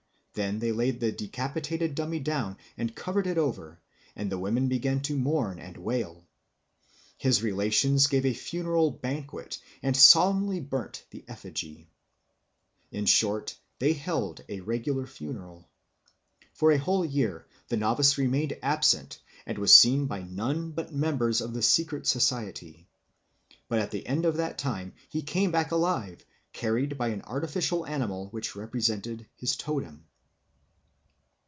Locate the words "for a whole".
16.53-17.03